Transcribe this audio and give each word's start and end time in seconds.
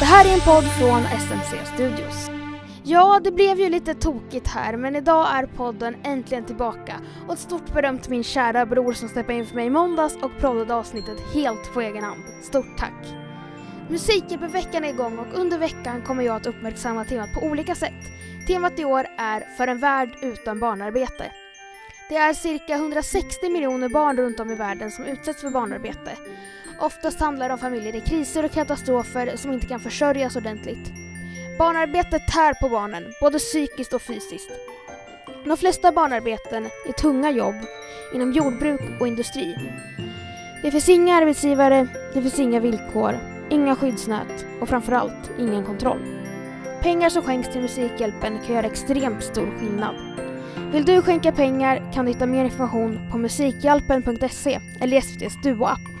Det 0.00 0.06
här 0.06 0.24
är 0.24 0.34
en 0.34 0.40
podd 0.40 0.64
från 0.64 1.00
SMC 1.00 1.74
Studios. 1.74 2.30
Ja, 2.82 3.20
det 3.24 3.30
blev 3.30 3.60
ju 3.60 3.68
lite 3.68 3.94
tokigt 3.94 4.48
här, 4.48 4.76
men 4.76 4.96
idag 4.96 5.26
är 5.34 5.46
podden 5.46 5.96
äntligen 6.04 6.44
tillbaka. 6.44 7.00
Och 7.26 7.34
ett 7.34 7.40
stort 7.40 7.72
beröm 7.74 7.98
till 7.98 8.10
min 8.10 8.24
kära 8.24 8.66
bror 8.66 8.92
som 8.92 9.08
steppade 9.08 9.38
in 9.38 9.46
för 9.46 9.54
mig 9.54 9.66
i 9.66 9.70
måndags 9.70 10.16
och 10.22 10.30
proddade 10.40 10.74
avsnittet 10.74 11.18
helt 11.34 11.74
på 11.74 11.80
egen 11.80 12.04
hand. 12.04 12.22
Stort 12.42 12.78
tack! 12.78 13.06
Musikveckan 13.88 14.84
är 14.84 14.88
igång 14.88 15.18
och 15.18 15.38
under 15.38 15.58
veckan 15.58 16.02
kommer 16.02 16.22
jag 16.22 16.36
att 16.36 16.46
uppmärksamma 16.46 17.04
temat 17.04 17.34
på 17.34 17.46
olika 17.46 17.74
sätt. 17.74 18.02
Temat 18.46 18.78
i 18.78 18.84
år 18.84 19.06
är 19.18 19.56
För 19.56 19.68
en 19.68 19.78
värld 19.78 20.10
utan 20.22 20.60
barnarbete. 20.60 21.32
Det 22.08 22.16
är 22.16 22.34
cirka 22.34 22.74
160 22.74 23.50
miljoner 23.52 23.88
barn 23.88 24.16
runt 24.16 24.40
om 24.40 24.50
i 24.50 24.54
världen 24.54 24.90
som 24.90 25.04
utsätts 25.04 25.40
för 25.40 25.50
barnarbete. 25.50 26.10
Oftast 26.80 27.20
handlar 27.20 27.48
det 27.48 27.52
om 27.52 27.58
familjer 27.58 27.96
i 27.96 28.00
kriser 28.00 28.44
och 28.44 28.52
katastrofer 28.52 29.36
som 29.36 29.52
inte 29.52 29.66
kan 29.66 29.80
försörjas 29.80 30.36
ordentligt. 30.36 30.92
Barnarbetet 31.58 32.28
tär 32.28 32.54
på 32.54 32.68
barnen, 32.68 33.12
både 33.20 33.38
psykiskt 33.38 33.92
och 33.92 34.02
fysiskt. 34.02 34.50
De 35.44 35.56
flesta 35.56 35.92
barnarbeten 35.92 36.64
är 36.88 36.92
tunga 36.92 37.30
jobb 37.30 37.54
inom 38.14 38.32
jordbruk 38.32 38.80
och 39.00 39.08
industri. 39.08 39.56
Det 40.62 40.70
finns 40.70 40.88
inga 40.88 41.16
arbetsgivare, 41.16 41.88
det 42.14 42.22
finns 42.22 42.38
inga 42.38 42.60
villkor, 42.60 43.18
inga 43.50 43.76
skyddsnät 43.76 44.46
och 44.60 44.68
framförallt 44.68 45.30
ingen 45.38 45.64
kontroll. 45.64 46.00
Pengar 46.82 47.08
som 47.08 47.22
skänks 47.22 47.48
till 47.48 47.60
Musikhjälpen 47.60 48.38
kan 48.46 48.54
göra 48.54 48.66
extremt 48.66 49.22
stor 49.22 49.58
skillnad. 49.58 49.94
Vill 50.72 50.84
du 50.84 51.02
skänka 51.02 51.32
pengar 51.32 51.92
kan 51.92 52.04
du 52.04 52.12
hitta 52.12 52.26
mer 52.26 52.44
information 52.44 53.10
på 53.10 53.18
Musikhjälpen.se 53.18 54.60
eller 54.80 54.96
i 54.96 55.00
SVTs 55.00 55.36
Duo-app. 55.42 55.99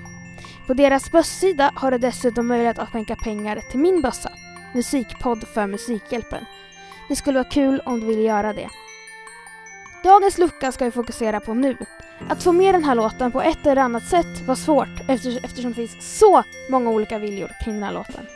På 0.70 0.74
deras 0.74 1.10
bössida 1.10 1.72
har 1.74 1.90
du 1.90 1.98
dessutom 1.98 2.46
möjlighet 2.46 2.78
att 2.78 2.88
skänka 2.88 3.16
pengar 3.16 3.60
till 3.70 3.80
min 3.80 4.02
bössa, 4.02 4.32
Musikpodd 4.72 5.44
för 5.54 5.66
Musikhjälpen. 5.66 6.44
Det 7.08 7.16
skulle 7.16 7.38
vara 7.38 7.48
kul 7.48 7.82
om 7.84 8.00
du 8.00 8.06
ville 8.06 8.22
göra 8.22 8.52
det. 8.52 8.68
Dagens 10.04 10.38
lucka 10.38 10.72
ska 10.72 10.84
vi 10.84 10.90
fokusera 10.90 11.40
på 11.40 11.54
nu. 11.54 11.76
Att 12.28 12.42
få 12.42 12.52
med 12.52 12.74
den 12.74 12.84
här 12.84 12.94
låten 12.94 13.32
på 13.32 13.42
ett 13.42 13.66
eller 13.66 13.82
annat 13.82 14.04
sätt 14.08 14.40
var 14.46 14.54
svårt 14.54 15.00
eftersom 15.08 15.70
det 15.70 15.74
finns 15.74 16.18
så 16.18 16.42
många 16.70 16.90
olika 16.90 17.18
viljor 17.18 17.50
kring 17.64 17.74
den 17.74 17.82
här 17.82 17.92
låten. 17.92 18.26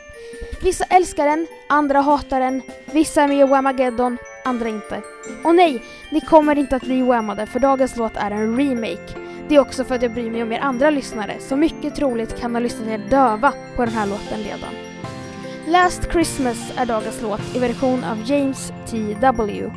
Vissa 0.61 0.83
älskar 0.83 1.25
den, 1.25 1.47
andra 1.69 2.01
hatar 2.01 2.39
den, 2.39 2.61
vissa 2.85 3.23
är 3.23 3.27
med 3.27 3.39
i 3.39 3.43
Whamageddon, 3.43 4.17
andra 4.45 4.69
inte. 4.69 5.01
Och 5.43 5.55
nej, 5.55 5.83
ni 6.11 6.21
kommer 6.21 6.57
inte 6.57 6.75
att 6.75 6.83
bli 6.83 7.01
whammade 7.01 7.45
för 7.45 7.59
dagens 7.59 7.95
låt 7.95 8.15
är 8.15 8.31
en 8.31 8.57
remake. 8.57 9.24
Det 9.49 9.55
är 9.55 9.59
också 9.59 9.83
för 9.83 9.95
att 9.95 10.01
jag 10.01 10.13
bryr 10.13 10.31
mig 10.31 10.43
om 10.43 10.51
er 10.51 10.59
andra 10.59 10.89
lyssnare, 10.89 11.39
som 11.39 11.59
mycket 11.59 11.95
troligt 11.95 12.39
kan 12.39 12.55
ha 12.55 12.59
lyssnat 12.59 12.87
er 12.87 12.97
döva 13.09 13.53
på 13.75 13.85
den 13.85 13.93
här 13.93 14.07
låten 14.07 14.39
redan. 14.43 14.73
Last 15.67 16.11
Christmas 16.11 16.71
är 16.77 16.85
dagens 16.85 17.21
låt 17.21 17.55
i 17.55 17.59
version 17.59 18.03
av 18.03 18.31
James 18.31 18.73
T.W. 18.87 19.71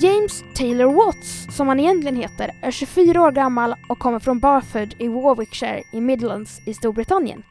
James 0.00 0.44
Taylor 0.54 0.92
Watts, 0.92 1.56
som 1.56 1.68
han 1.68 1.80
egentligen 1.80 2.16
heter, 2.16 2.50
är 2.62 2.70
24 2.70 3.22
år 3.22 3.32
gammal 3.32 3.74
och 3.88 3.98
kommer 3.98 4.18
från 4.18 4.40
Barford 4.40 4.94
i 4.98 5.08
Warwickshire 5.08 5.82
i 5.92 6.00
Midlands 6.00 6.60
i 6.66 6.74
Storbritannien. 6.74 7.42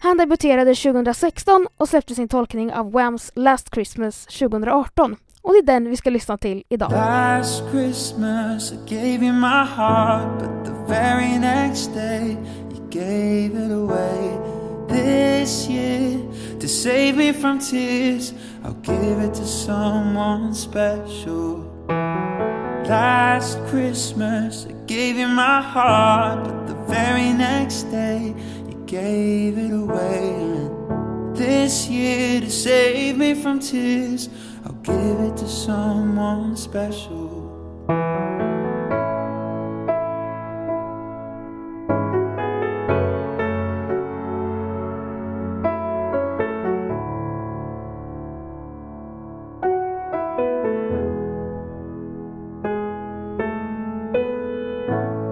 Han 0.00 0.16
debuterade 0.16 0.74
2016 0.74 1.66
och 1.76 1.88
släppte 1.88 2.14
sin 2.14 2.28
tolkning 2.28 2.72
av 2.72 2.92
Whams 2.92 3.32
Last 3.34 3.74
Christmas 3.74 4.26
2018 4.26 5.16
och 5.42 5.52
det 5.52 5.58
är 5.58 5.62
den 5.62 5.90
vi 5.90 5.96
ska 5.96 6.10
lyssna 6.10 6.36
till 6.36 6.62
idag. 6.68 6.90
Last 6.90 7.62
Christmas 7.70 8.72
I 8.72 8.76
gave 8.94 9.24
you 9.26 9.32
my 9.32 9.64
heart 9.76 10.38
But 10.38 10.64
the 10.64 10.94
very 10.94 11.38
next 11.38 11.94
day 11.94 12.36
you 12.70 12.88
gave 12.90 13.54
it 13.66 13.72
away. 13.72 14.38
This 14.88 15.68
year 15.68 16.18
to 16.60 16.68
save 16.68 17.16
me 17.16 17.32
from 17.32 17.58
tears 17.58 18.32
I'll 18.64 18.82
give 18.82 19.24
it 19.24 19.34
to 19.34 19.44
someone 19.44 20.54
special. 20.54 21.64
Last 22.88 23.58
Christmas 23.70 24.66
I 24.66 24.72
gave 24.86 25.16
you 25.18 25.28
my 25.28 25.60
heart 25.62 26.44
But 26.44 26.66
the 26.66 26.94
very 26.94 27.32
next 27.32 27.90
day 27.90 28.34
you 28.68 28.84
gave 28.86 29.58
it 29.58 29.72
away. 29.72 30.68
This 31.34 31.88
year 31.88 32.40
to 32.40 32.50
save 32.50 33.16
me 33.16 33.34
from 33.34 33.58
tears 33.58 34.28
give 34.82 35.20
it 35.20 35.36
to 35.36 35.48
someone 35.48 36.56
special. 36.56 37.28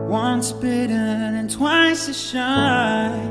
Once 0.09 0.53
bitten 0.53 1.34
and 1.34 1.50
twice 1.50 2.09
as 2.09 2.21
shy. 2.21 3.30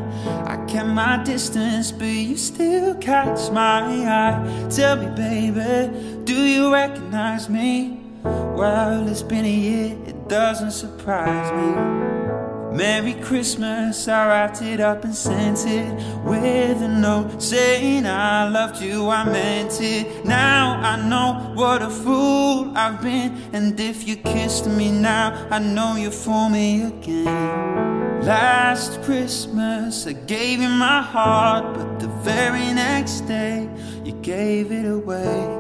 I 0.50 0.58
kept 0.66 0.88
my 0.88 1.24
distance, 1.24 1.92
but 1.92 2.08
you 2.08 2.36
still 2.36 2.96
catch 2.96 3.52
my 3.52 3.82
eye. 3.84 4.68
Tell 4.72 4.96
me, 4.96 5.06
baby, 5.16 6.24
do 6.24 6.34
you 6.34 6.74
recognize 6.74 7.48
me? 7.48 8.00
Well, 8.24 9.08
it's 9.08 9.22
been 9.22 9.46
a 9.46 9.48
year, 9.48 9.96
it 10.08 10.28
doesn't 10.28 10.72
surprise 10.72 11.52
me. 11.52 12.76
Merry 12.76 13.14
Christmas, 13.14 14.08
I 14.08 14.28
wrapped 14.28 14.64
it 14.64 14.80
up 14.80 15.04
and 15.04 15.14
sent 15.14 15.68
it 15.68 15.94
with 16.24 16.82
a 16.82 16.88
note 16.88 17.44
saying 17.44 18.08
I 18.08 18.50
loved 18.50 18.82
you, 18.82 19.08
I 19.08 19.26
meant 19.26 19.80
it. 19.80 20.26
Now 20.26 20.59
I 20.82 20.96
know 20.96 21.52
what 21.56 21.82
a 21.82 21.90
fool 21.90 22.72
I've 22.76 23.02
been, 23.02 23.38
and 23.54 23.80
if 23.80 24.08
you 24.08 24.16
kissed 24.16 24.68
me 24.68 24.92
now, 24.92 25.48
I 25.52 25.60
know 25.60 25.96
you're 25.96 26.12
for 26.12 26.50
me 26.50 26.84
again. 26.84 28.22
Last 28.24 29.02
Christmas, 29.04 30.08
I 30.08 30.14
gave 30.14 30.62
you 30.62 30.70
my 30.70 31.02
heart, 31.02 31.74
but 31.76 32.00
the 32.00 32.08
very 32.08 32.74
next 32.74 33.22
day, 33.22 33.70
you 34.04 34.14
gave 34.22 34.72
it 34.72 34.86
away. 34.86 35.58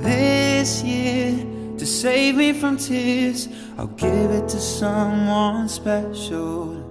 This 0.00 0.82
year, 0.82 1.32
to 1.78 1.86
save 1.86 2.36
me 2.36 2.52
from 2.52 2.76
tears, 2.76 3.48
I'll 3.76 3.86
give 3.88 4.30
it 4.30 4.48
to 4.48 4.60
someone 4.60 5.68
special. 5.68 6.82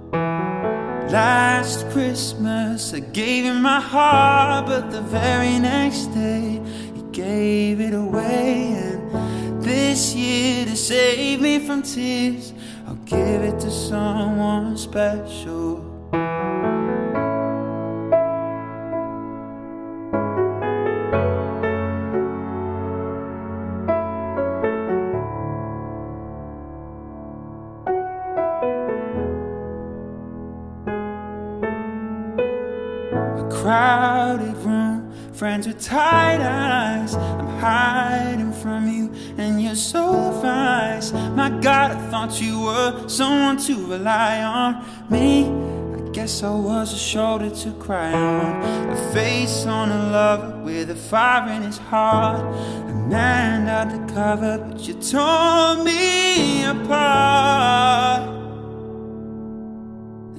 Last 1.10 1.88
Christmas, 1.90 2.92
I 2.92 3.00
gave 3.00 3.44
you 3.44 3.54
my 3.54 3.80
heart, 3.80 4.66
but 4.66 4.90
the 4.90 5.02
very 5.02 5.58
next 5.58 6.06
day, 6.08 6.60
you 6.94 6.95
gave 7.16 7.80
it 7.80 7.94
away. 7.94 8.74
And 8.74 9.62
this 9.62 10.14
year, 10.14 10.66
to 10.66 10.76
save 10.76 11.40
me 11.40 11.58
from 11.66 11.80
tears, 11.82 12.52
I'll 12.86 12.96
give 13.06 13.40
it 13.42 13.58
to 13.60 13.70
someone 13.70 14.76
special. 14.76 15.82
A 33.38 33.48
crowded 33.50 34.56
room, 34.58 34.95
friends 35.36 35.66
with 35.66 35.78
tight 35.78 36.40
eyes. 36.40 37.14
I'm 37.14 37.58
hiding 37.58 38.52
from 38.54 38.88
you, 38.88 39.12
and 39.36 39.62
you're 39.62 39.74
so 39.74 40.32
fast. 40.40 41.12
My 41.12 41.50
God, 41.50 41.90
I 41.90 42.10
thought 42.10 42.40
you 42.40 42.62
were 42.62 43.06
someone 43.08 43.58
to 43.64 43.86
rely 43.86 44.42
on. 44.42 44.82
Me, 45.10 45.44
I 45.46 46.10
guess 46.10 46.42
I 46.42 46.50
was 46.50 46.94
a 46.94 46.98
shoulder 46.98 47.50
to 47.50 47.72
cry 47.72 48.12
on. 48.14 48.90
A 48.90 49.12
face 49.12 49.66
on 49.66 49.90
a 49.90 50.10
lover 50.10 50.58
with 50.64 50.90
a 50.90 50.96
fire 50.96 51.52
in 51.52 51.62
his 51.62 51.76
heart. 51.76 52.40
A 52.40 52.94
man 52.94 53.68
undercover, 53.68 54.56
but 54.58 54.80
you 54.88 54.94
tore 54.94 55.84
me 55.84 56.64
apart. 56.64 58.35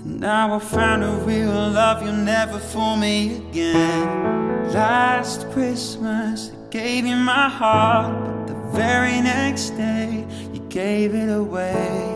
And 0.03 0.19
now 0.19 0.55
I 0.55 0.59
found 0.59 1.03
a 1.03 1.11
real 1.25 1.49
love, 1.49 2.03
you'll 2.03 2.13
never 2.13 2.59
fool 2.59 2.95
me 2.95 3.37
again. 3.37 4.71
Last 4.71 5.49
Christmas, 5.51 6.51
I 6.51 6.69
gave 6.69 7.05
you 7.05 7.15
my 7.15 7.49
heart, 7.49 8.13
but 8.25 8.47
the 8.47 8.77
very 8.77 9.21
next 9.21 9.71
day, 9.71 10.25
you 10.53 10.59
gave 10.69 11.15
it 11.15 11.29
away. 11.29 12.13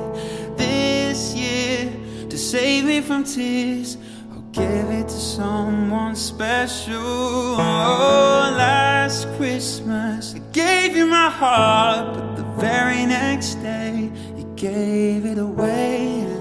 This 0.57 1.33
year, 1.33 1.91
to 2.29 2.37
save 2.37 2.85
me 2.85 3.01
from 3.01 3.23
tears, 3.23 3.97
I'll 4.31 4.41
give 4.51 4.89
it 4.89 5.07
to 5.07 5.19
someone 5.37 6.15
special. 6.15 6.95
Oh, 6.97 8.53
last 8.57 9.27
Christmas, 9.37 10.35
I 10.35 10.39
gave 10.51 10.95
you 10.95 11.05
my 11.07 11.29
heart, 11.29 12.13
but 12.13 12.35
the 12.35 12.43
very 12.61 13.05
next 13.05 13.55
day, 13.55 14.11
you 14.37 14.43
gave 14.55 15.25
it 15.25 15.37
away. 15.37 16.40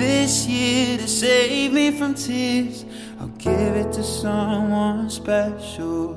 This 0.00 0.46
year 0.46 0.96
to 0.96 1.06
save 1.06 1.74
me 1.74 1.90
from 1.90 2.14
tears. 2.14 2.86
I'll 3.20 3.28
give 3.36 3.76
it 3.76 3.92
to 3.92 4.02
someone 4.02 5.10
special. 5.10 6.16